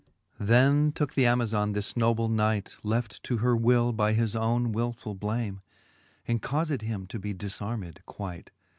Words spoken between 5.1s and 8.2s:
blame, And caufed him to be difarmed